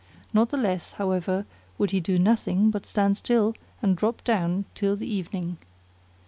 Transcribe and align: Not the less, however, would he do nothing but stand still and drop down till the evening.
Not 0.33 0.49
the 0.49 0.57
less, 0.57 0.93
however, 0.93 1.45
would 1.77 1.91
he 1.91 1.99
do 1.99 2.17
nothing 2.17 2.71
but 2.71 2.87
stand 2.87 3.17
still 3.17 3.53
and 3.83 3.95
drop 3.95 4.23
down 4.23 4.65
till 4.73 4.95
the 4.95 5.05
evening. 5.05 5.57